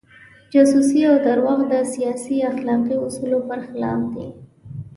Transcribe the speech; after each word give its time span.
جاسوسي 0.53 1.01
او 1.09 1.15
درواغ 1.27 1.59
د 1.71 1.73
سیاست 1.93 2.29
اخلاقي 2.51 2.95
اصولو 3.05 3.39
پر 3.49 3.59
خلاف 3.67 4.01
دي. 4.13 4.27